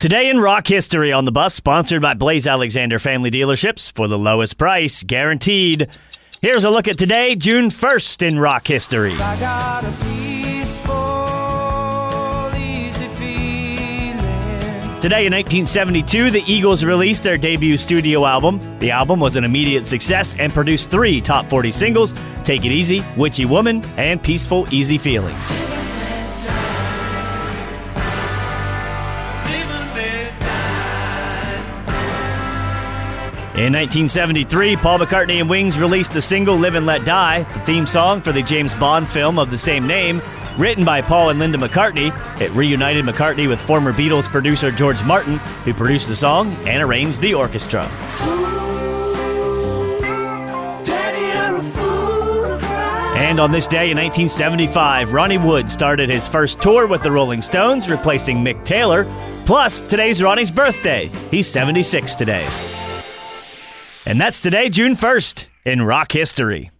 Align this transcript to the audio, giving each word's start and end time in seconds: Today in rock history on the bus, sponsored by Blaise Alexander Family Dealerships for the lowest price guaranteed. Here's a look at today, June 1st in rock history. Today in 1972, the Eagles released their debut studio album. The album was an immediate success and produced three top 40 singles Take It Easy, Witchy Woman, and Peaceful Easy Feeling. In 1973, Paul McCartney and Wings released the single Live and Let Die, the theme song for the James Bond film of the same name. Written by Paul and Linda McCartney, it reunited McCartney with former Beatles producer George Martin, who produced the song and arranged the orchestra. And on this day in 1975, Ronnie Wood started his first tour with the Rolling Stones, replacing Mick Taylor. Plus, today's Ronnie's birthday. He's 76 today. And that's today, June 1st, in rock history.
Today 0.00 0.30
in 0.30 0.40
rock 0.40 0.66
history 0.66 1.12
on 1.12 1.26
the 1.26 1.30
bus, 1.30 1.54
sponsored 1.54 2.00
by 2.00 2.14
Blaise 2.14 2.46
Alexander 2.46 2.98
Family 2.98 3.30
Dealerships 3.30 3.92
for 3.92 4.08
the 4.08 4.18
lowest 4.18 4.56
price 4.56 5.02
guaranteed. 5.02 5.90
Here's 6.40 6.64
a 6.64 6.70
look 6.70 6.88
at 6.88 6.96
today, 6.96 7.36
June 7.36 7.68
1st 7.68 8.26
in 8.26 8.38
rock 8.38 8.66
history. 8.66 9.10
Today 15.02 15.26
in 15.26 15.34
1972, 15.34 16.30
the 16.30 16.44
Eagles 16.46 16.82
released 16.82 17.22
their 17.22 17.36
debut 17.36 17.76
studio 17.76 18.24
album. 18.24 18.78
The 18.78 18.92
album 18.92 19.20
was 19.20 19.36
an 19.36 19.44
immediate 19.44 19.84
success 19.84 20.34
and 20.38 20.50
produced 20.50 20.90
three 20.90 21.20
top 21.20 21.44
40 21.44 21.70
singles 21.70 22.14
Take 22.44 22.64
It 22.64 22.72
Easy, 22.72 23.04
Witchy 23.18 23.44
Woman, 23.44 23.84
and 23.98 24.22
Peaceful 24.22 24.66
Easy 24.72 24.96
Feeling. 24.96 25.36
In 33.60 33.74
1973, 33.74 34.76
Paul 34.76 35.00
McCartney 35.00 35.38
and 35.38 35.50
Wings 35.50 35.78
released 35.78 36.14
the 36.14 36.22
single 36.22 36.56
Live 36.56 36.76
and 36.76 36.86
Let 36.86 37.04
Die, 37.04 37.42
the 37.42 37.60
theme 37.60 37.84
song 37.84 38.22
for 38.22 38.32
the 38.32 38.40
James 38.40 38.74
Bond 38.74 39.06
film 39.06 39.38
of 39.38 39.50
the 39.50 39.58
same 39.58 39.86
name. 39.86 40.22
Written 40.56 40.82
by 40.82 41.02
Paul 41.02 41.28
and 41.28 41.38
Linda 41.38 41.58
McCartney, 41.58 42.10
it 42.40 42.50
reunited 42.52 43.04
McCartney 43.04 43.46
with 43.46 43.60
former 43.60 43.92
Beatles 43.92 44.24
producer 44.28 44.70
George 44.70 45.04
Martin, 45.04 45.36
who 45.66 45.74
produced 45.74 46.08
the 46.08 46.16
song 46.16 46.54
and 46.66 46.82
arranged 46.82 47.20
the 47.20 47.34
orchestra. 47.34 47.84
And 53.14 53.38
on 53.38 53.50
this 53.50 53.66
day 53.66 53.90
in 53.90 53.98
1975, 53.98 55.12
Ronnie 55.12 55.36
Wood 55.36 55.70
started 55.70 56.08
his 56.08 56.26
first 56.26 56.62
tour 56.62 56.86
with 56.86 57.02
the 57.02 57.12
Rolling 57.12 57.42
Stones, 57.42 57.90
replacing 57.90 58.38
Mick 58.38 58.64
Taylor. 58.64 59.04
Plus, 59.44 59.82
today's 59.82 60.22
Ronnie's 60.22 60.50
birthday. 60.50 61.10
He's 61.30 61.46
76 61.46 62.14
today. 62.14 62.48
And 64.06 64.20
that's 64.20 64.40
today, 64.40 64.68
June 64.70 64.94
1st, 64.96 65.46
in 65.64 65.82
rock 65.82 66.12
history. 66.12 66.70